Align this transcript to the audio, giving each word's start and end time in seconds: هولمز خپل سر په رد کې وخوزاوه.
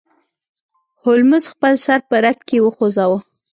هولمز 1.03 1.43
خپل 1.53 1.73
سر 1.85 1.99
په 2.09 2.15
رد 2.25 2.39
کې 2.47 2.57
وخوزاوه. 2.65 3.19